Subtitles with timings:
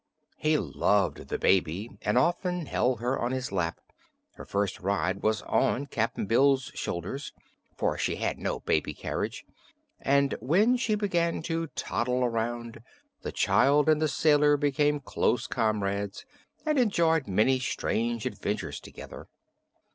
[0.39, 3.79] He loved the baby and often held her on his lap;
[4.33, 7.33] her first ride was on Cap'n Bill's shoulders,
[7.77, 9.45] for she had no baby carriage;
[9.99, 12.81] and when she began to toddle around,
[13.21, 16.25] the child and the sailor became close comrades
[16.65, 19.27] and enjoyed many strange adventures together.